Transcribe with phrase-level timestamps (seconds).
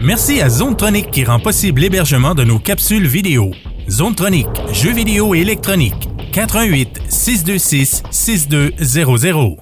[0.00, 3.50] Merci à ZoneTronic qui rend possible l'hébergement de nos capsules vidéo.
[3.90, 6.08] ZoneTronic, jeux vidéo et électronique.
[6.32, 9.56] 88 626 6200.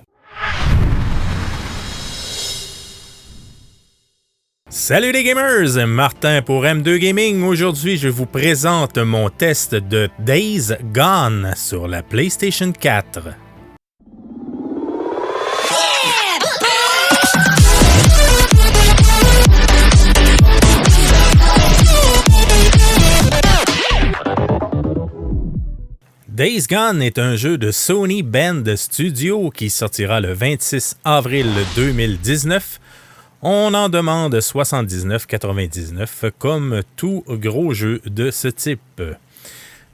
[4.69, 7.43] Salut les gamers, Martin pour M2 Gaming.
[7.43, 13.46] Aujourd'hui, je vous présente mon test de Days Gone sur la PlayStation 4.
[26.37, 31.47] Days Gone est un jeu de Sony Band Studio qui sortira le 26 avril
[31.77, 32.79] 2019.
[33.41, 39.03] On en demande 79,99 comme tout gros jeu de ce type.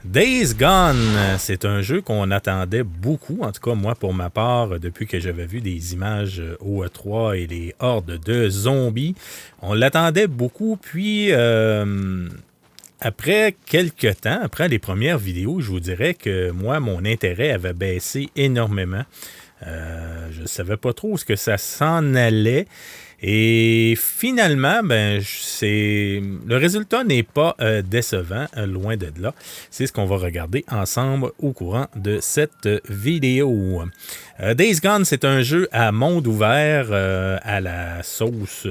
[0.04, 4.80] Days Gone, c'est un jeu qu'on attendait beaucoup, en tout cas moi pour ma part,
[4.80, 9.14] depuis que j'avais vu des images au E3 et les hordes de zombies.
[9.60, 12.26] On l'attendait beaucoup, puis euh,
[13.04, 17.72] après quelques temps, après les premières vidéos, je vous dirais que moi, mon intérêt avait
[17.72, 19.02] baissé énormément.
[19.66, 22.66] Euh, je ne savais pas trop ce que ça s'en allait.
[23.24, 29.32] Et finalement, ben, c'est le résultat n'est pas euh, décevant, euh, loin de là.
[29.70, 33.82] C'est ce qu'on va regarder ensemble au courant de cette vidéo.
[34.40, 38.66] Days Gone, c'est un jeu à monde ouvert à la sauce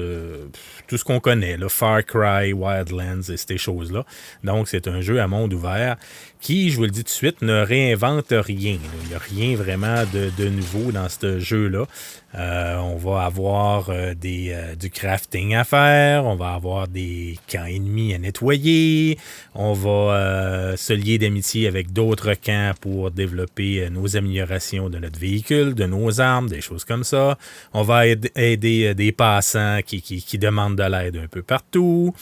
[0.92, 4.04] tout ce qu'on connaît, le Far Cry, Wildlands et ces choses-là.
[4.44, 5.96] Donc, c'est un jeu à monde ouvert
[6.42, 8.76] qui, je vous le dis tout de suite, ne réinvente rien.
[9.02, 11.86] Il n'y a rien vraiment de, nouveau dans ce jeu-là.
[12.34, 17.66] Euh, on va avoir euh, euh, du crafting à faire, on va avoir des camps
[17.66, 19.18] ennemis à nettoyer,
[19.54, 25.51] on va se lier d'amitié avec d'autres camps pour développer nos améliorations de notre véhicule,
[25.52, 27.38] de nos armes, des choses comme ça.
[27.72, 32.14] On va aider, des passants qui, qui demandent de l'aide un peu partout.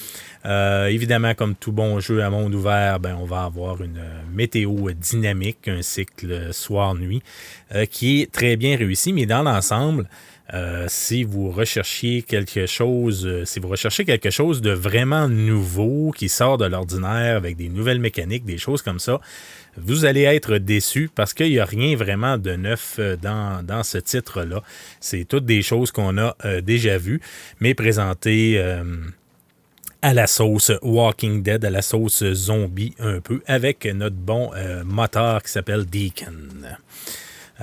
[0.44, 5.68] évidemment, comme tout bon jeu à monde ouvert, ben, on va avoir une météo dynamique,
[5.68, 7.22] un cycle soir-nuit,
[7.90, 10.08] qui est très bien réussi, mais dans l'ensemble,
[10.52, 16.10] euh, si vous recherchiez quelque chose, euh, si vous recherchez quelque chose de vraiment nouveau
[16.10, 19.20] qui sort de l'ordinaire avec des nouvelles mécaniques, des choses comme ça,
[19.76, 23.98] vous allez être déçu parce qu'il n'y a rien vraiment de neuf euh, dans, ce
[23.98, 24.62] titre-là.
[24.98, 27.20] C'est toutes des choses qu'on a déjà vues,
[27.60, 28.62] mais présentées
[30.02, 34.50] à la sauce Walking Dead, à la sauce zombie un peu, avec notre bon
[34.84, 36.48] moteur qui s'appelle Deacon.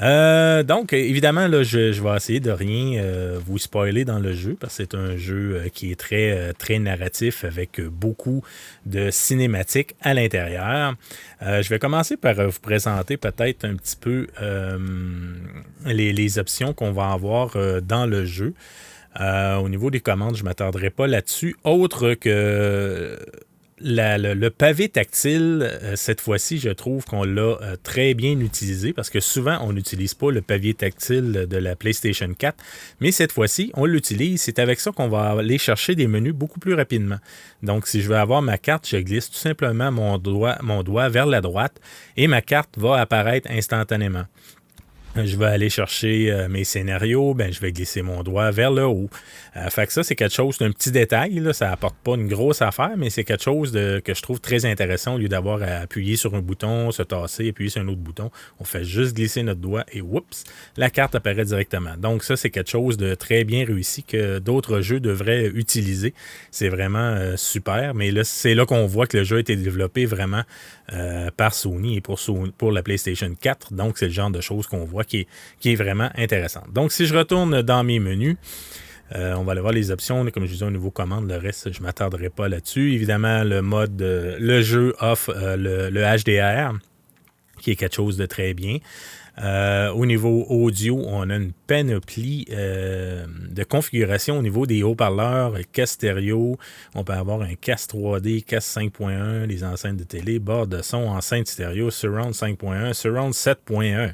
[0.02, 4.56] Euh, donc, évidemment, là, je, vais essayer de rien euh, vous spoiler dans le jeu
[4.60, 8.44] parce que c'est un jeu euh, qui est très, très narratif avec beaucoup
[8.86, 10.96] de cinématiques à l'intérieur.
[11.42, 14.28] je vais commencer par vous présenter peut-être un petit peu
[15.86, 18.54] les, les, options qu'on va avoir dans le jeu.
[19.20, 23.18] au niveau des commandes, je ne m'attarderai pas là-dessus, autre que
[23.80, 29.10] le, pavé tactile, euh, cette fois-ci, je trouve qu'on l'a euh, très bien utilisé parce
[29.10, 32.58] que souvent, on n'utilise pas le pavé tactile de la PlayStation 4,
[33.00, 34.42] mais cette fois-ci, on l'utilise.
[34.42, 37.18] C'est avec ça qu'on va aller chercher des menus beaucoup plus rapidement.
[37.64, 41.10] Donc, si je veux avoir ma carte, je glisse tout simplement mon doigt, mon doigt
[41.10, 41.80] vers la droite
[42.16, 44.26] et ma carte va apparaître instantanément
[45.26, 48.86] je vais aller chercher euh, mes scénarios, ben, je vais glisser mon doigt vers le
[48.86, 49.10] haut.
[49.56, 51.40] Euh, fait que ça, c'est quelque chose d'un petit détail.
[51.40, 54.40] Là, ça apporte pas une grosse affaire, mais c'est quelque chose de, que je trouve
[54.40, 57.88] très intéressant au lieu d'avoir à appuyer sur un bouton, se tasser, appuyer sur un
[57.88, 58.32] autre bouton.
[58.60, 60.44] On fait juste glisser notre doigt et oups,
[60.76, 61.96] la carte apparaît directement.
[61.98, 66.14] Donc ça, c'est quelque chose de très bien réussi que d'autres jeux devraient utiliser.
[66.52, 69.56] C'est vraiment euh, super, mais là, c'est là qu'on voit que le jeu a été
[69.56, 70.44] développé vraiment
[71.36, 72.18] par Sony et pour,
[72.58, 73.74] pour la PlayStation 4.
[73.74, 75.28] Donc c'est le genre de choses qu'on voit qui
[75.66, 76.72] est, vraiment intéressante.
[76.74, 78.38] Donc, si je retourne dans mes menus,
[79.16, 80.26] euh, on va aller voir les options.
[80.32, 82.94] Comme je disais, au niveau commande, le reste, je ne m'attarderai pas là-dessus.
[82.94, 85.56] Évidemment, le mode, euh, le jeu offre euh,
[85.90, 86.78] le, HDR,
[87.62, 88.80] qui est quelque chose de très bien.
[89.94, 96.58] au niveau audio, on a une panoplie de configuration au niveau des haut-parleurs, casque stéréo.
[96.96, 101.08] On peut avoir un casque 3D, casque 5.1, les enceintes de télé, bord de son,
[101.08, 104.14] enceinte stéréo, surround 5.1, surround 7.1.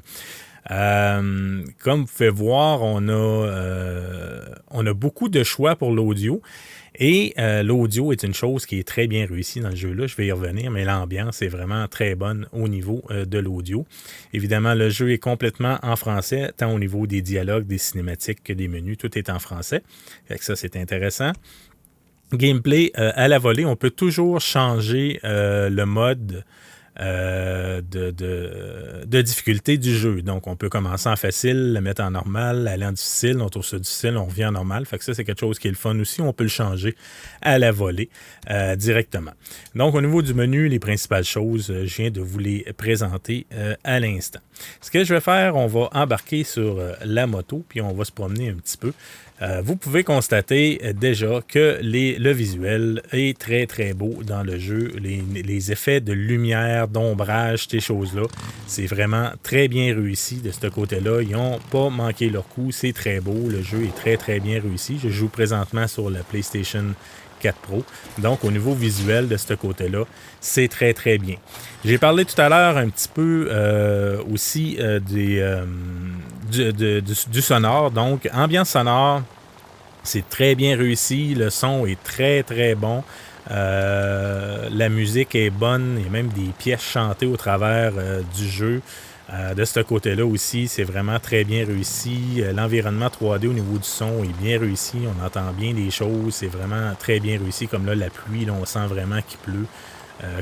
[0.71, 6.41] Euh, comme vous pouvez voir, on a, euh, on a beaucoup de choix pour l'audio.
[6.99, 10.05] Et euh, l'audio est une chose qui est très bien réussie dans le jeu-là.
[10.05, 13.87] Je vais y revenir, mais l'ambiance est vraiment très bonne au niveau de l'audio.
[14.31, 18.53] Évidemment, le jeu est complètement en français, tant au niveau des dialogues, des cinématiques que
[18.53, 18.97] des menus.
[18.99, 19.81] Tout est en français.
[20.39, 21.31] ça, c'est intéressant.
[22.31, 26.43] Gameplay à la volée, on peut toujours changer le mode
[26.99, 30.21] euh, de, de, difficulté du jeu.
[30.21, 33.65] Donc, on peut commencer en facile, le mettre en normal, aller en difficile, on trouve
[33.65, 34.85] ça difficile, on revient en normal.
[34.85, 36.21] Fait que ça, c'est quelque chose qui est le fun aussi.
[36.21, 36.95] On peut le changer
[37.41, 38.09] à la volée
[38.51, 39.31] euh, directement.
[39.73, 43.47] Donc, au niveau du menu, les principales choses, euh, je viens de vous les présenter
[43.83, 44.39] à l'instant.
[44.81, 48.11] Ce que je vais faire, on va embarquer sur la moto, puis on va se
[48.11, 48.93] promener un petit peu.
[49.41, 54.59] Euh, vous pouvez constater euh, déjà que le visuel est très très beau dans le
[54.59, 54.91] jeu.
[55.01, 58.23] Les, effets de lumière, d'ombrage, ces choses-là,
[58.67, 61.21] c'est vraiment très bien réussi de ce côté-là.
[61.21, 62.71] Ils n'ont pas manqué leur coup.
[62.71, 63.49] C'est très beau.
[63.49, 64.99] Le jeu est très très bien réussi.
[65.01, 66.93] Je joue présentement sur la PlayStation
[67.43, 67.83] 4 Pro.
[68.17, 70.05] Donc, au niveau visuel de ce côté-là,
[70.41, 71.35] c'est très, très bien.
[71.85, 74.79] J'ai parlé tout à l'heure un petit peu euh, aussi
[75.09, 75.61] des,
[76.51, 77.91] du, sonore.
[77.91, 79.21] Donc, ambiance sonore,
[80.03, 81.35] c'est très bien réussi.
[81.35, 83.03] Le son est très, très bon.
[83.51, 85.95] Euh, la musique est bonne.
[85.99, 88.81] Il y a même des pièces chantées au travers euh, du jeu.
[89.31, 92.43] Euh, de ce côté-là aussi, c'est vraiment très bien réussi.
[92.53, 94.97] L'environnement 3D au niveau du son est bien réussi.
[95.07, 96.35] On entend bien les choses.
[96.35, 97.67] C'est vraiment très bien réussi.
[97.67, 99.65] Comme là, la pluie, on sent vraiment qu'il pleut.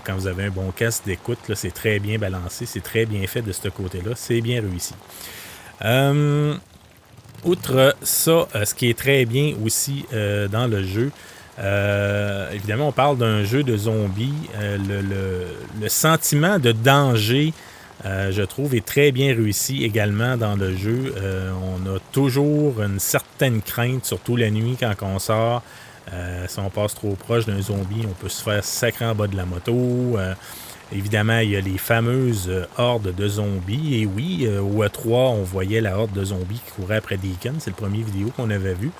[0.03, 2.65] quand vous avez un bon casque d'écoute, c'est très bien balancé.
[2.65, 4.11] C'est très bien fait de ce côté-là.
[4.15, 4.95] C'est bien réussi.
[5.83, 6.53] Euh,
[7.43, 11.11] outre ça, euh, ce qui est très bien aussi euh, dans le jeu,
[12.53, 14.33] évidemment, on parle d'un jeu de zombies.
[14.59, 17.53] le, sentiment de danger,
[18.03, 21.13] je trouve, est très bien réussi également dans le jeu.
[21.63, 25.61] on a toujours une certaine crainte, surtout la nuit quand on sort.
[26.47, 29.37] si on passe trop proche d'un zombie, on peut se faire sacrer en bas de
[29.37, 30.17] la moto.
[30.93, 34.01] Évidemment, il y a les fameuses euh, hordes de zombies.
[34.01, 37.53] Et oui, euh, au E3, on voyait la horde de zombies qui courait après Deacon.
[37.59, 38.91] C'est le premier vidéo qu'on avait vu.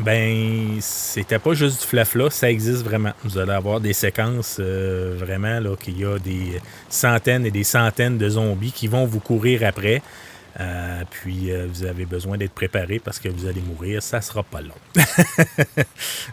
[0.00, 3.12] Euh, ben, c'était pas juste du flafla, ça existe vraiment.
[3.24, 8.18] Vous allez avoir des séquences vraiment là qu'il y a des centaines et des centaines
[8.18, 10.02] de zombies qui vont vous courir après.
[10.58, 14.42] Euh, puis euh, vous avez besoin d'être préparé parce que vous allez mourir, ça sera
[14.42, 14.74] pas long.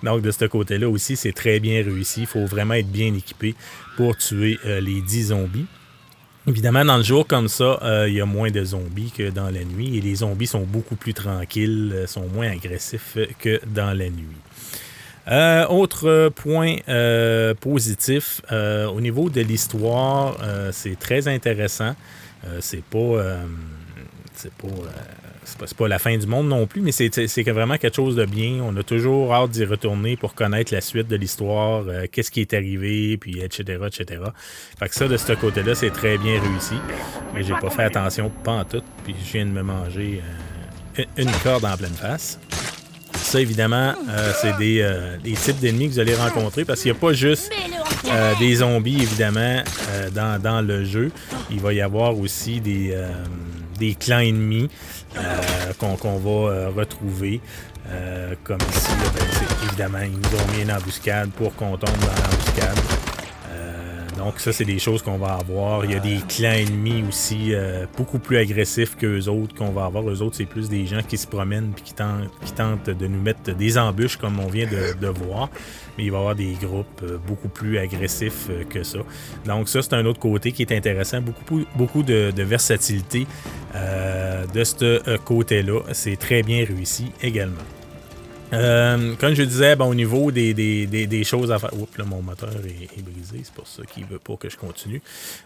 [0.04, 2.22] Donc de ce côté-là aussi, c'est très bien réussi.
[2.22, 3.56] Il faut vraiment être bien équipé
[3.96, 5.68] pour tuer euh, les 10 zombies.
[6.48, 9.66] Évidemment, dans le jour comme ça, il y a moins de zombies que dans la
[9.66, 15.68] nuit et les zombies sont beaucoup plus tranquilles, sont moins agressifs que dans la nuit.
[15.70, 16.78] autre point
[17.60, 20.38] positif, au niveau de l'histoire,
[20.72, 21.96] c'est très intéressant.
[22.62, 23.40] c'est pas
[24.38, 24.68] c'est pas,
[25.56, 28.26] euh, pas, pas, la fin du monde non plus, mais c'est vraiment quelque chose de
[28.26, 28.60] bien.
[28.64, 32.42] On a toujours hâte d'y retourner pour connaître la suite de l'histoire, euh, qu'est-ce qui
[32.42, 34.22] est arrivé, puis etc., etc.
[34.80, 36.76] Fait que ça, de ce côté-là, c'est très bien réussi.
[37.34, 40.22] Mais j'ai pas fait attention, pas en tout, puis je viens de me manger
[41.00, 42.40] euh, une corde en pleine face.
[43.14, 43.94] Ça, évidemment,
[44.42, 44.88] c'est des,
[45.22, 47.52] des, types d'ennemis que vous allez rencontrer parce qu'il n'y a pas juste
[48.40, 49.64] des zombies, évidemment,
[50.14, 51.12] dans, dans, le jeu.
[51.52, 52.96] Il va y avoir aussi des
[53.78, 54.70] des clans ennemis
[55.18, 57.42] euh, qu'on va euh, retrouver.
[57.90, 59.26] Euh, comme ici, ben,
[59.68, 62.97] évidemment, ils nous ont une embuscade pour qu'on tombe dans l'embuscade.
[64.28, 65.86] Donc ça, c'est des choses qu'on va avoir.
[65.86, 67.54] Il y a des clans ennemis aussi
[67.96, 70.08] beaucoup plus agressifs qu'eux autres qu'on va avoir.
[70.10, 73.56] Eux autres, c'est plus des gens qui se promènent et qui tentent, de nous mettre
[73.56, 75.50] des embûches comme on vient de, voir
[75.98, 79.00] mais il va y avoir des groupes euh, beaucoup plus agressifs euh, que ça.
[79.46, 81.22] Donc ça, c'est un autre côté qui est intéressant.
[81.22, 83.26] Beaucoup, de, versatilité
[83.76, 85.82] euh, de ce côté-là.
[85.94, 87.64] C'est très bien réussi également.
[88.52, 91.74] Comme je disais, bon, au niveau des, choses à faire.
[91.74, 94.58] Oups, là, mon moteur est, brisé, c'est pour ça qu'il ne veut pas que je
[94.58, 95.02] continue.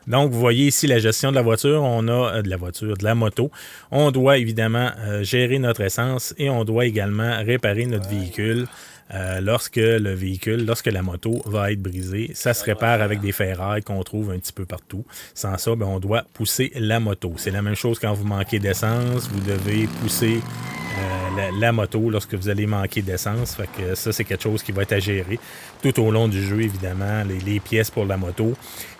[0.07, 1.81] Donc, vous voyez ici la gestion de la voiture.
[1.83, 3.51] On a de la voiture, de la moto.
[3.91, 4.91] On doit évidemment
[5.21, 8.67] gérer notre essence et on doit également réparer notre véhicule.
[9.13, 13.31] Euh, lorsque le véhicule, lorsque la moto va être brisée, ça se répare avec des
[13.31, 15.05] ferrailles qu'on trouve un petit peu partout.
[15.33, 17.33] Sans ça, ben, on doit pousser la moto.
[17.37, 20.39] C'est la même chose quand vous manquez d'essence, vous devez pousser
[20.97, 23.55] euh, la, moto lorsque vous allez manquer d'essence.
[23.55, 25.39] Fait que ça, c'est quelque chose qui va être à gérer
[25.81, 28.53] tout au long du jeu, évidemment, les, pièces pour la moto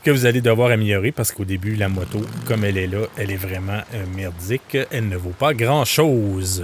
[0.03, 3.31] que vous allez devoir améliorer parce qu'au début, la moto, comme elle est là, elle
[3.31, 4.77] est vraiment euh, merdique.
[4.91, 6.63] Elle ne vaut pas grand-chose.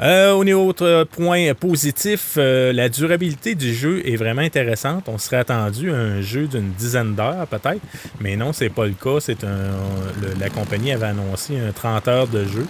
[0.00, 5.08] Euh, au niveau autre point positif, euh, la durabilité du jeu est vraiment intéressante.
[5.08, 7.80] On serait attendu à un jeu d'une dizaine d'heures peut-être,
[8.20, 9.20] mais non, c'est pas le cas.
[9.20, 9.38] C'est
[10.38, 12.66] la compagnie avait annoncé un 30 heures de jeu.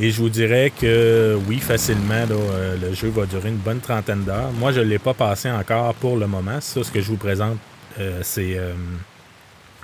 [0.00, 4.24] Et je vous dirais que oui, facilement, euh, le jeu va durer une bonne trentaine
[4.24, 4.50] d'heures.
[4.58, 6.60] Moi, je ne l'ai pas passé encore pour le moment.
[6.60, 7.58] Ça, ce que je vous présente,
[8.22, 8.58] c'est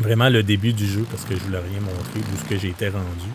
[0.00, 2.48] vraiment le début du jeu parce que je ne vous l'ai rien montré d'où ce
[2.48, 3.28] que j'ai été rendu.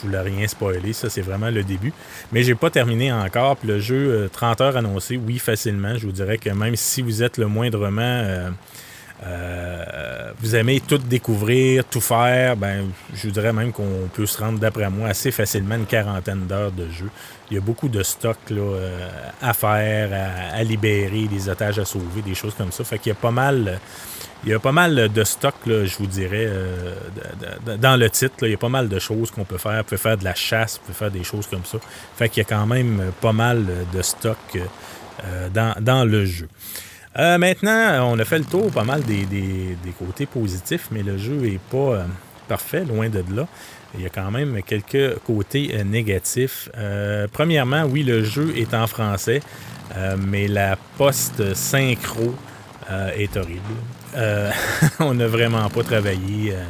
[0.00, 1.92] Je voulais rien spoiler, ça c'est vraiment le début.
[2.32, 3.56] Mais j'ai pas terminé encore.
[3.56, 5.96] Puis le jeu, 30 euh, heures annoncé, oui, facilement.
[5.96, 8.50] Je vous dirais que même si vous êtes le moindrement
[9.22, 14.38] euh, vous aimez tout découvrir, tout faire, ben, je vous dirais même qu'on peut se
[14.38, 17.10] rendre, d'après moi, assez facilement une quarantaine d'heures de jeu.
[17.50, 18.38] Il y a beaucoup de stocks
[19.42, 20.10] à faire,
[20.54, 22.82] à, libérer, des otages à sauver, des choses comme ça.
[22.84, 23.78] Fait qu'il y a pas mal
[24.44, 26.94] il y a pas mal de stocks, je vous dirais, euh,
[27.78, 28.36] dans le titre.
[28.42, 29.80] il y a pas mal de choses qu'on peut faire.
[29.80, 31.78] On peut faire de la chasse, on peut faire des choses comme ça.
[32.16, 34.58] Fait qu'il y a quand même pas mal de stocks
[35.24, 36.48] euh, dans, le jeu.
[37.18, 39.26] Euh, maintenant, on a fait le tour pas mal des,
[39.98, 42.06] côtés positifs, mais le jeu n'est pas
[42.48, 43.46] parfait, loin de là.
[43.94, 46.70] Il y a quand même quelques côtés négatifs.
[47.32, 49.42] premièrement, oui, le jeu est en français,
[50.16, 52.34] mais la poste synchro
[52.88, 53.74] est horrible.
[54.16, 54.50] Euh,
[55.00, 56.64] on n'a vraiment pas travaillé euh,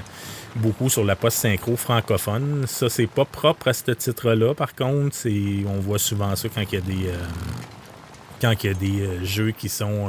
[0.56, 2.64] beaucoup sur la post-synchro francophone.
[2.66, 4.54] Ça, c'est pas propre à ce titre-là.
[4.54, 5.16] Par contre,
[5.66, 6.80] on voit souvent ça quand il y a
[8.74, 10.08] des, euh, jeux qui sont,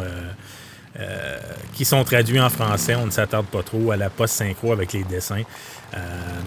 [1.74, 2.96] qui sont traduits en français.
[2.96, 5.44] On ne s'attarde pas trop à la post-synchro avec les dessins.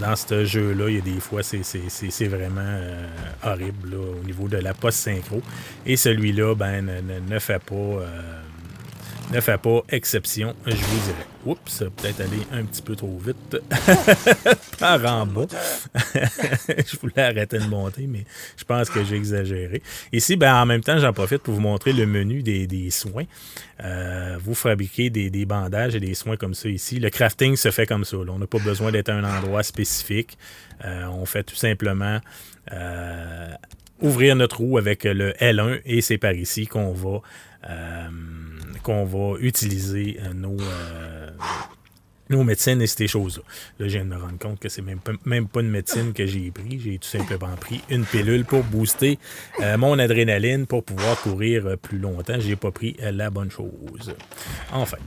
[0.01, 2.79] dans ce jeu-là, il y a des fois, c'est vraiment
[3.43, 5.41] horrible au niveau de la post-synchro.
[5.87, 6.85] Et celui-là, ben,
[7.29, 8.03] ne, fait pas
[9.33, 11.27] ne fait pas exception, je vous dirais.
[11.47, 13.57] Oups, peut-être aller un petit peu trop vite
[14.79, 15.47] par en bas.
[15.95, 18.25] je voulais arrêter de monter, mais
[18.57, 19.83] je pense que j'ai exagéré.
[20.13, 23.25] Ici, ben, en même temps, j'en profite pour vous montrer le menu des, soins.
[23.83, 26.99] Euh, vous fabriquez des, bandages et des soins comme ça ici.
[26.99, 28.17] Le crafting se fait comme ça.
[28.17, 30.39] On n'a pas besoin d'être à un endroit spécifique.
[30.85, 32.21] Euh, on fait tout simplement
[32.73, 33.51] euh,
[34.01, 37.21] ouvrir notre roue avec le L1 et c'est par ici qu'on va
[38.85, 41.31] qu'on va utiliser euh, nos, euh,
[42.31, 43.43] nos médecines et ces choses-là.
[43.79, 46.27] Là, je viens de me rendre compte que c'est même même pas une médecine que
[46.27, 46.79] j'ai pris.
[46.79, 49.19] J'ai tout simplement pris une pilule pour booster
[49.61, 52.39] euh, mon adrénaline pour pouvoir courir plus longtemps.
[52.39, 54.15] J'ai pas pris la bonne chose.
[54.71, 54.99] Enfin.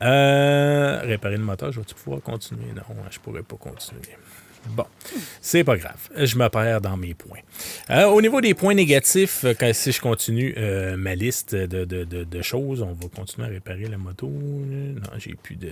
[0.00, 2.72] réparer le moteur, je vais pouvoir continuer?
[2.74, 4.16] Non, je pourrais pas continuer.
[4.68, 4.84] Bon,
[5.40, 6.08] c'est pas grave.
[6.14, 7.40] Je me perds dans mes points.
[7.88, 12.82] Euh, au niveau des points négatifs, euh, si je continue euh, ma liste de, choses,
[12.82, 14.28] on va continuer à réparer la moto.
[14.28, 15.70] Non, j'ai plus de.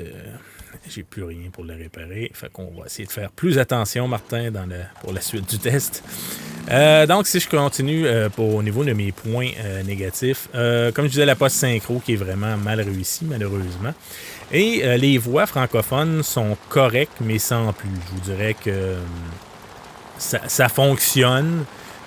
[0.89, 2.31] J'ai plus rien pour la réparer.
[2.35, 4.51] Fait qu'on va essayer de faire plus attention, Martin,
[5.01, 6.03] pour la suite du test.
[7.07, 8.07] Donc, si je continue
[8.37, 9.51] pour, au niveau de mes points
[9.87, 13.95] négatifs, comme je disais, la poste synchro qui est vraiment mal réussie, malheureusement.
[14.51, 17.91] Et euh, les voix francophones sont correctes, mais sans plus.
[17.91, 19.01] Je vous dirais que euh,
[20.19, 21.65] ça, fonctionne,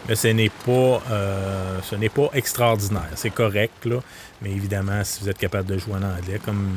[0.07, 3.09] mais ce n'est pas, euh, ce n'est pas extraordinaire.
[3.15, 3.97] C'est correct, là.
[4.41, 6.69] Mais évidemment, si vous êtes capable de jouer en anglais, comme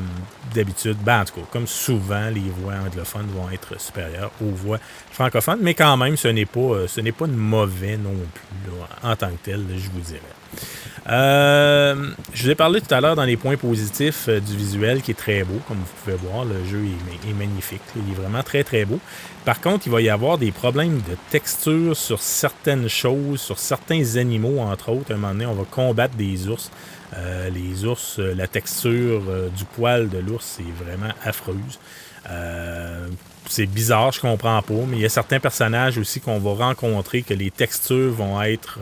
[0.53, 4.77] d'habitude, ben en tout cas, comme souvent, les voix anglophones vont être supérieures aux voix
[5.11, 5.59] francophones.
[5.61, 9.43] Mais quand même, ce n'est pas, ce n'est pas mauvais non plus, en tant que
[9.43, 10.21] tel, je vous dirais.
[11.07, 15.03] Euh, je vous ai parlé tout à l'heure dans les points positifs euh, du visuel
[15.03, 16.45] qui est très beau, comme vous pouvez voir.
[16.45, 16.83] Le jeu
[17.27, 17.81] est, magnifique.
[17.95, 18.99] Il est vraiment très très beau.
[19.45, 24.15] Par contre, il va y avoir des problèmes de texture sur certaines choses, sur certains
[24.15, 25.11] animaux, entre autres.
[25.11, 26.71] À un moment donné, on va combattre des ours.
[27.15, 29.21] Euh, les ours, la texture
[29.55, 31.79] du poil de l'ours, c'est vraiment affreuse.
[33.47, 37.21] c'est bizarre, je comprends pas, mais il y a certains personnages aussi qu'on va rencontrer
[37.21, 38.79] que les textures vont être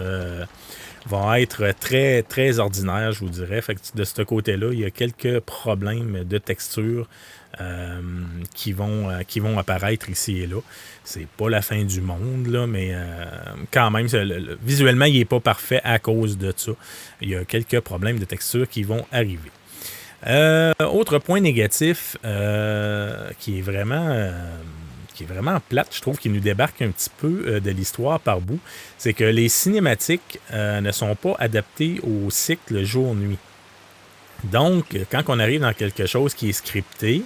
[1.06, 3.62] vont être très, très ordinaires, je vous dirais.
[3.62, 7.08] Fait que de ce côté-là, il y a quelques problèmes de texture
[7.62, 8.02] euh,
[8.56, 10.60] qui, vont, euh, qui vont apparaître ici et là.
[11.04, 13.26] C'est pas la fin du monde, là, mais euh,
[13.72, 14.08] quand même,
[14.64, 16.72] visuellement, il n'est pas parfait à cause de ça.
[17.22, 19.52] Il y a quelques problèmes de texture qui vont arriver.
[20.80, 22.18] autre point négatif
[23.40, 24.32] qui est vraiment
[25.14, 28.20] qui est vraiment plate, je trouve, qui nous débarque un petit peu euh, de l'histoire
[28.20, 28.60] par bout,
[28.98, 33.38] c'est que les cinématiques euh, ne sont pas adaptées au cycle jour-nuit.
[34.46, 37.24] Donc, quand on arrive dans quelque chose qui est scripté,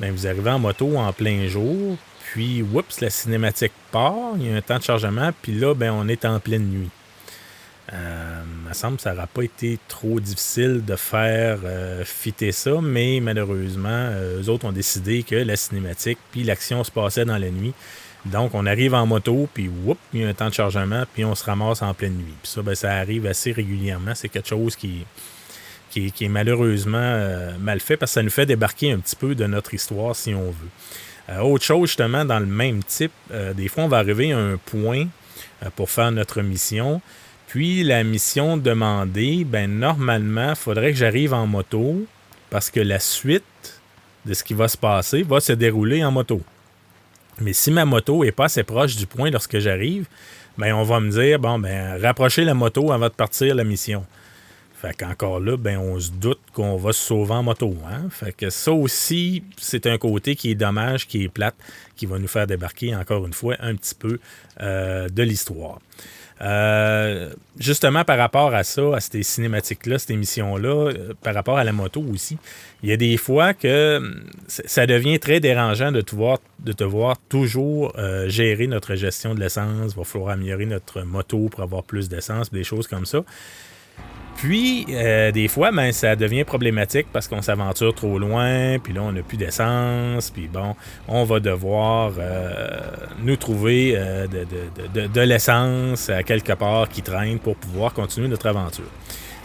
[0.00, 1.96] bien, vous arrivez en moto en plein jour,
[2.32, 5.92] puis, oups, la cinématique part, il y a un temps de chargement, puis là, ben,
[5.92, 6.90] on est en pleine nuit.
[7.92, 12.50] Euh, il me semble que ça n'aura pas été trop difficile de faire euh, fitter
[12.50, 17.24] ça, mais malheureusement, euh, eux autres ont décidé que la cinématique puis l'action se passait
[17.24, 17.74] dans la nuit.
[18.24, 21.26] Donc, on arrive en moto, puis whoop, il y a un temps de chargement, puis
[21.26, 22.34] on se ramasse en pleine nuit.
[22.42, 24.14] Puis ça, ben, ça arrive assez régulièrement.
[24.14, 25.04] C'est quelque chose qui,
[25.90, 29.44] qui, est malheureusement mal fait parce que ça nous fait débarquer un petit peu de
[29.44, 31.42] notre histoire si on veut.
[31.42, 33.12] autre chose, justement, dans le même type,
[33.54, 35.06] des fois, on va arriver à un point
[35.76, 37.02] pour faire notre mission.
[37.54, 42.04] Puis la mission demandée, ben normalement, il faudrait que j'arrive en moto
[42.50, 43.80] parce que la suite
[44.26, 46.40] de ce qui va se passer va se dérouler en moto.
[47.40, 50.06] Mais si ma moto est pas assez proche du point lorsque j'arrive,
[50.58, 54.04] ben on va me dire bon ben rapprochez la moto avant de partir la mission.
[54.74, 57.74] Fait qu'encore là, ben, on se doute qu'on va se sauver en moto.
[57.88, 58.08] Hein?
[58.10, 61.54] Fait que ça aussi, c'est un côté qui est dommage, qui est plate,
[61.96, 64.18] qui va nous faire débarquer, encore une fois, un petit peu
[64.60, 65.78] euh, de l'histoire.
[66.40, 71.64] Euh, justement, par rapport à ça, à ces cinématiques-là, cette émission-là, euh, par rapport à
[71.64, 72.38] la moto aussi,
[72.82, 76.72] il y a des fois que hum, ça devient très dérangeant de te voir, de
[76.72, 79.92] te voir toujours euh, gérer notre gestion de l'essence.
[79.92, 83.24] Il va falloir améliorer notre moto pour avoir plus d'essence, des choses comme ça.
[84.44, 89.00] Puis, euh, des fois, ben, ça devient problématique parce qu'on s'aventure trop loin, puis là,
[89.00, 90.76] on n'a plus d'essence, puis bon,
[91.08, 92.68] on va devoir euh,
[93.22, 98.84] nous trouver euh, de, l'essence à quelque part qui traîne pour pouvoir continuer notre aventure.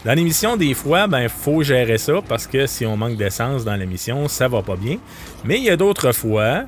[0.04, 3.76] Dans l'émission, des fois, ben, faut gérer ça parce que si on manque d'essence dans
[3.76, 4.98] l'émission, ça va pas bien.
[5.46, 6.64] Mais il y a d'autres fois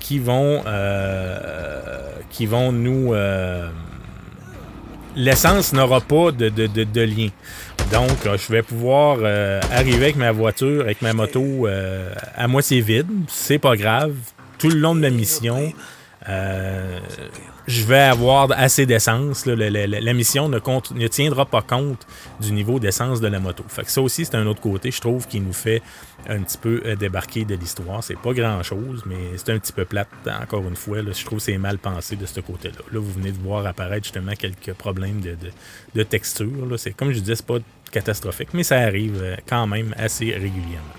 [0.00, 0.62] qui vont
[2.30, 3.14] qui vont nous
[5.16, 7.28] l'essence n'aura pas de, lien.
[7.92, 12.46] Donc, euh, je vais pouvoir euh, arriver avec ma voiture, avec ma moto euh, à
[12.46, 13.08] moitié vide.
[13.28, 14.14] C'est pas grave.
[14.58, 15.72] Tout le long de la mission,
[16.26, 19.46] je vais avoir assez d'essence.
[19.46, 22.06] La, mission ne, compte, ne tiendra pas compte
[22.40, 23.64] du niveau d'essence de la moto.
[23.68, 25.82] Fait que ça aussi, c'est un autre côté, je trouve, qui nous fait
[26.28, 28.02] un petit peu euh, débarquer de l'histoire.
[28.04, 30.08] C'est pas grand-chose, mais c'est un petit peu plate,
[30.42, 30.98] encore une fois.
[31.02, 32.74] je trouve que c'est mal pensé de ce côté-là.
[32.92, 36.46] Là, vous venez de voir apparaître justement quelques problèmes de, texture.
[36.96, 37.58] Comme je disais, c'est pas
[37.90, 40.94] catastrophique, mais ça arrive euh, quand même assez régulièrement.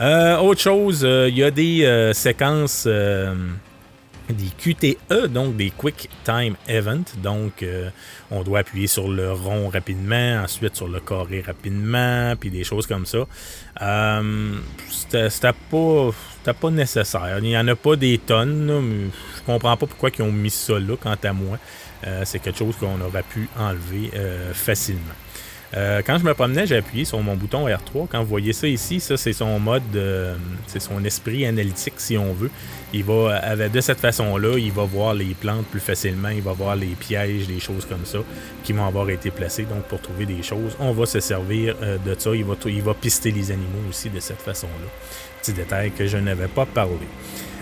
[0.00, 2.88] Euh, autre chose, il y a des séquences
[4.28, 7.04] des QTE, donc des Quick Time Event.
[7.22, 7.90] Donc, euh,
[8.30, 12.86] on doit appuyer sur le rond rapidement, ensuite sur le carré rapidement, puis des choses
[12.86, 13.26] comme ça.
[13.80, 14.54] Euh,
[14.88, 16.10] C'était pas,
[16.52, 17.38] pas nécessaire.
[17.38, 20.50] Il n'y en a pas des tonnes, mais je comprends pas pourquoi ils ont mis
[20.50, 21.58] ça là, quant à moi.
[22.06, 25.14] Euh, c'est quelque chose qu'on aurait pu enlever euh, facilement.
[25.74, 28.06] Euh, quand je me promenais, j'ai appuyé sur mon bouton R3.
[28.10, 29.82] Quand vous voyez ça ici, ça c'est son mode,
[30.66, 32.50] c'est son esprit analytique si on veut.
[32.92, 36.76] Il va, de cette façon-là, il va voir les plantes plus facilement, il va voir
[36.76, 38.18] les pièges, des choses comme ça
[38.62, 39.64] qui vont avoir été placées.
[39.64, 42.34] Donc pour trouver des choses, on va se servir euh, de ça.
[42.34, 44.88] Il va, il va pister les animaux aussi de cette façon-là.
[45.40, 47.08] Petit détail que je n'avais pas parlé.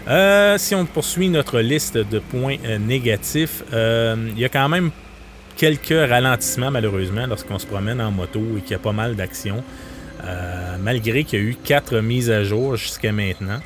[0.09, 4.91] Euh, si on poursuit notre liste de points négatifs, il y a quand même
[5.61, 9.63] quelques ralentissements malheureusement lorsqu'on se promène en moto et qu'il y a pas mal d'actions.
[10.25, 13.61] Euh, malgré qu'il y a eu quatre mises à jour jusqu'à maintenant,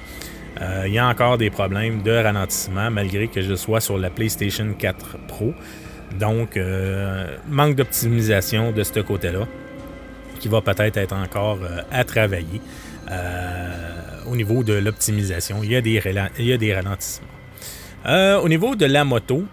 [0.60, 4.10] euh, il y a encore des problèmes de ralentissement malgré que je sois sur la
[4.10, 5.54] PlayStation 4 Pro.
[6.18, 9.46] Donc, euh, manque d'optimisation de ce côté-là
[10.40, 11.60] qui va peut-être être encore
[11.92, 12.60] à travailler
[14.26, 15.62] au niveau de l'optimisation.
[15.62, 17.28] Il, il, y a des ralentissements.
[18.42, 19.44] au niveau de la moto,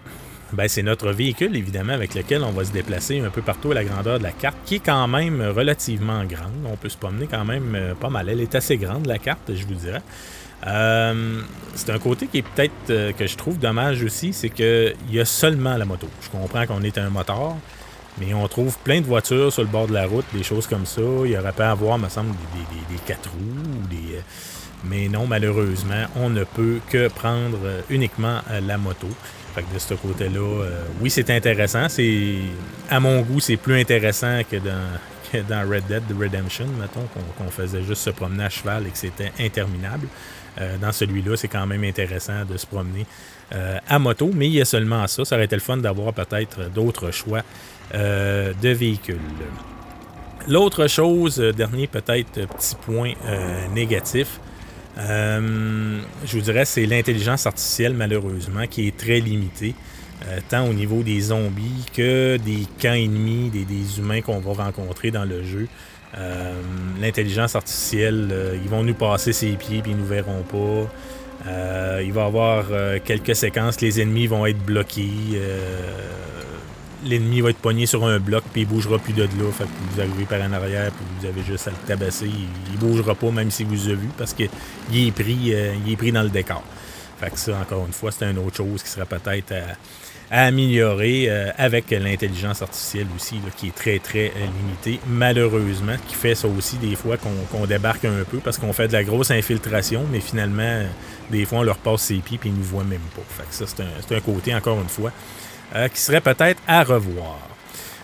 [0.52, 3.74] ben, c'est notre véhicule, évidemment, avec lequel on va se déplacer un peu partout à
[3.74, 6.66] la grandeur de la carte, qui est quand même relativement grande.
[6.66, 8.28] On peut se promener quand même euh, pas mal.
[8.28, 10.02] Elle est assez grande, la carte, je vous dirais.
[10.66, 11.40] Euh,
[11.74, 15.20] c'est un côté qui est peut-être euh, que je trouve dommage aussi, c'est qu'il y
[15.20, 16.06] a seulement la moto.
[16.20, 17.56] Je comprends qu'on est un moteur,
[18.18, 20.84] mais on trouve plein de voitures sur le bord de la route, des choses comme
[20.84, 21.00] ça.
[21.24, 22.30] Il y aurait pas à avoir, me semble,
[22.90, 24.20] des, quatre roues, des...
[24.84, 29.08] mais non, malheureusement, on ne peut que prendre uniquement la moto.
[29.54, 31.88] Fait que de ce côté-là, euh, oui, c'est intéressant.
[31.88, 32.38] C'est
[32.88, 37.82] À mon goût, c'est plus intéressant que dans, dans Red Dead Redemption, mettons, qu'on faisait
[37.82, 40.08] juste se promener à cheval et que c'était interminable.
[40.60, 43.04] Euh, dans celui-là, c'est quand même intéressant de se promener
[43.54, 45.24] euh, à moto, mais il y a seulement ça.
[45.24, 47.42] Ça aurait été le fun d'avoir peut-être d'autres choix
[47.92, 49.18] de véhicules.
[50.48, 53.12] L'autre chose, dernier peut-être petit point
[53.74, 54.40] négatif,
[54.98, 59.74] euh, je vous dirais, c'est l'intelligence artificielle, malheureusement, qui est très limitée,
[60.26, 65.10] euh, tant au niveau des zombies que des camps ennemis, des, humains qu'on va rencontrer
[65.10, 65.68] dans le jeu.
[66.18, 66.52] Euh,
[67.00, 72.00] l'intelligence artificielle, ils vont nous passer ses pieds puis ils nous verront pas.
[72.02, 72.66] il va y avoir
[73.02, 75.40] quelques séquences, les ennemis vont être bloqués
[77.04, 79.52] l'ennemi va être pogné sur un bloc, puis il bougera plus de là.
[79.52, 82.26] Fait que vous arrivez par en arrière, puis vous avez juste à le tabasser.
[82.26, 84.48] Il, bougera pas, même si vous avez vu, parce qu'il
[84.94, 86.62] est, pris, euh, est pris dans le décor.
[87.20, 91.26] Fait que ça, encore une fois, c'est une autre chose qui serait peut-être à, améliorer
[91.28, 96.48] euh, avec l'intelligence artificielle aussi, qui est très, très euh, limitée, malheureusement, qui fait ça
[96.48, 97.16] aussi des fois
[97.52, 100.82] qu'on débarque un peu parce qu'on fait de la grosse infiltration, mais finalement,
[101.30, 103.22] des fois, on leur passe ses pieds, puis ils ne nous voient même pas.
[103.28, 105.12] Fait que ça, c'est un côté, encore une fois,
[105.74, 107.38] euh, qui serait peut-être à revoir.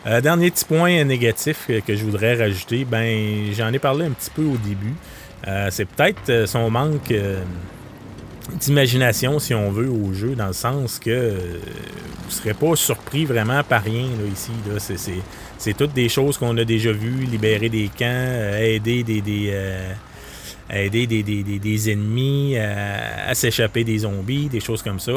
[0.07, 4.31] Euh, dernier petit point négatif que, je voudrais rajouter, ben j'en ai parlé un petit
[4.31, 4.95] peu au début.
[5.47, 7.13] Euh, c'est peut-être son manque
[8.55, 13.27] d'imagination, si on veut, au jeu, dans le sens que vous ne serez pas surpris
[13.27, 14.53] vraiment par rien ici.
[15.59, 19.43] C'est, toutes des choses qu'on a déjà vues, libérer des camps, aider des,
[20.71, 25.13] aider des, des, des, ennemis à, s'échapper des zombies, des choses comme ça.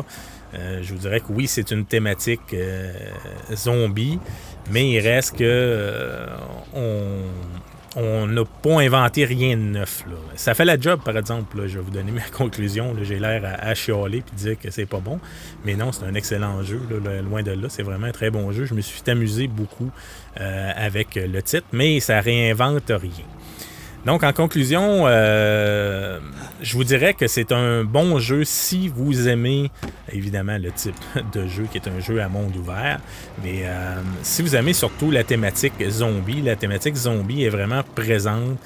[0.54, 2.56] je vous dirais que oui, c'est une thématique
[3.54, 4.20] zombie,
[4.72, 6.28] mais il reste que
[7.96, 10.06] on, n'a pas inventé rien de neuf.
[10.36, 11.68] Ça fait la job, par exemple.
[11.68, 12.96] je vais vous donner ma conclusion.
[13.02, 15.20] J'ai l'air à, chialer et dire que c'est pas bon.
[15.66, 16.82] Mais non, c'est un excellent jeu.
[17.30, 18.66] loin de là, c'est vraiment un très bon jeu.
[18.66, 19.92] Je me suis amusé beaucoup
[20.40, 23.26] euh, avec le titre, mais ça réinvente rien.
[24.06, 26.20] Donc, en conclusion, euh,
[26.62, 29.70] je vous dirais que c'est un bon jeu si vous aimez,
[30.12, 30.96] évidemment, le type
[31.34, 33.00] de jeu qui est un jeu à monde ouvert.
[33.44, 38.58] Mais euh, si vous aimez surtout la thématique zombie, la thématique zombie est vraiment présente.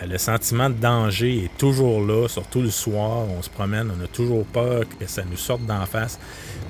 [0.00, 3.26] Euh, le sentiment de danger est toujours là, surtout le soir.
[3.36, 6.20] On se promène, on n'a toujours peur que ça nous sorte d'en face.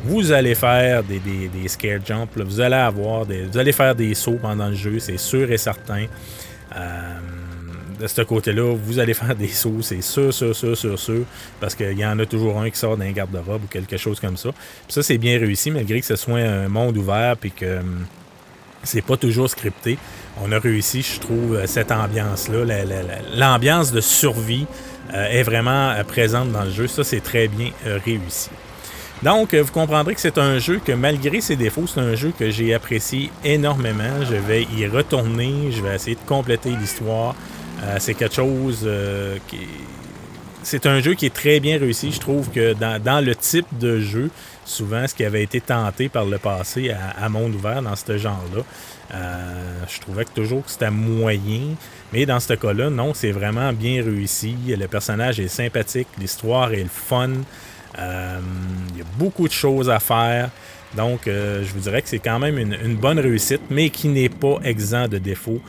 [0.02, 4.14] Vous allez faire des, des, scare jumps, vous allez avoir des, vous allez faire des
[4.14, 6.06] sauts pendant le jeu, c'est sûr et certain
[8.04, 11.24] de ce côté-là, vous allez faire des sauts, c'est sûr, sûr, sûr, sûr, sûr,
[11.60, 14.36] parce qu'il y en a toujours un qui sort d'un garde-robe ou quelque chose comme
[14.36, 14.50] ça.
[14.88, 18.04] Ça, c'est bien réussi, malgré que ce soit un monde ouvert puis que hum,
[18.82, 19.96] c'est pas toujours scripté.
[20.42, 22.64] On a réussi, je trouve, euh, cette ambiance-là.
[23.34, 24.66] L'ambiance de survie
[25.14, 26.86] euh, est vraiment euh, présente dans le jeu.
[26.86, 27.70] Ça, c'est très bien
[28.04, 28.50] réussi.
[29.22, 32.50] Donc, vous comprendrez que c'est un jeu que, malgré ses défauts, c'est un jeu que
[32.50, 34.22] j'ai apprécié énormément.
[34.28, 37.34] Je vais y retourner, je vais essayer de compléter l'histoire.
[37.82, 39.58] Euh, c'est quelque chose euh, qui.
[40.62, 42.10] C'est un jeu qui est très bien réussi.
[42.10, 44.30] Je trouve que dans, le type de jeu,
[44.64, 48.62] souvent ce qui avait été tenté par le passé à, monde ouvert dans ce genre-là,
[49.12, 51.74] euh, je trouvais que toujours que c'était moyen.
[52.14, 54.56] Mais dans ce cas-là, non, c'est vraiment bien réussi.
[54.66, 57.28] Le personnage est sympathique, l'histoire est le fun.
[57.98, 60.48] il y a beaucoup de choses à faire.
[60.96, 64.58] Donc, je vous dirais que c'est quand même une, bonne réussite, mais qui n'est pas
[64.64, 65.60] exempt de défauts,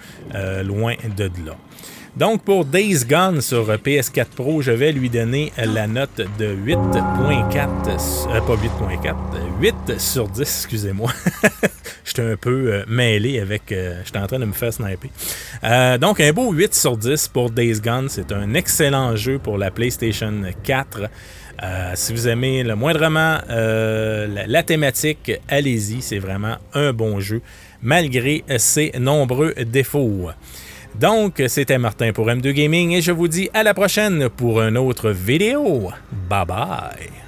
[0.64, 1.58] loin de là.
[2.16, 8.30] Donc, pour Days Gone sur PS4 Pro, je vais lui donner la note de 8.4,
[8.30, 9.16] euh, pas 8.4,
[9.60, 11.12] 8 sur 10, excusez-moi.
[12.06, 13.70] J'étais un peu euh, mêlé avec.
[13.74, 15.10] Euh, j'étais en train de me faire sniper.
[16.00, 18.08] donc, un beau 8 sur 10 pour Days Gone.
[18.08, 21.10] C'est un excellent jeu pour la PlayStation 4.
[21.64, 27.42] Euh, si vous aimez le moindrement euh, la, thématique, allez-y, c'est vraiment un bon jeu,
[27.82, 30.30] malgré ses nombreux défauts.
[31.00, 34.78] Donc, c'était Martin pour M2 Gaming et je vous dis à la prochaine pour une
[34.78, 35.92] autre vidéo.
[36.30, 37.26] Bye bye!